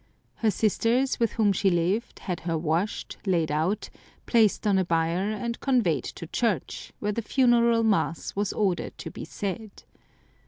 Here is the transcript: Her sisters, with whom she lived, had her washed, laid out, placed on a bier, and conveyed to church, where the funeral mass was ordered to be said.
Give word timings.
Her 0.37 0.49
sisters, 0.49 1.19
with 1.19 1.33
whom 1.33 1.53
she 1.53 1.69
lived, 1.69 2.17
had 2.17 2.39
her 2.39 2.57
washed, 2.57 3.17
laid 3.27 3.51
out, 3.51 3.91
placed 4.25 4.65
on 4.65 4.79
a 4.79 4.83
bier, 4.83 5.29
and 5.31 5.59
conveyed 5.59 6.05
to 6.05 6.25
church, 6.25 6.91
where 6.97 7.11
the 7.11 7.21
funeral 7.21 7.83
mass 7.83 8.35
was 8.35 8.51
ordered 8.51 8.97
to 8.97 9.11
be 9.11 9.25
said. 9.25 9.83